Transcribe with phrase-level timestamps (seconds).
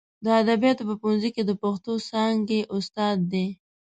[0.25, 3.47] د ادبیاتو په پوهنځي کې د پښتو څانګې استاد دی.